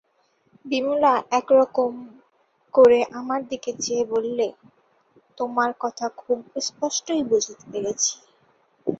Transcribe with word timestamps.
বিমলা 0.65 1.13
এক-রকম 1.39 1.91
করে 2.73 2.99
আমার 3.19 3.41
দিকে 3.47 3.71
চেয়ে 3.79 4.03
বললে, 4.05 4.47
তোমার 5.37 5.71
কথা 5.79 6.05
খুব 6.17 6.37
স্পষ্টই 6.67 7.21
বুঝতে 7.29 7.53
পেরেছি। 7.71 8.13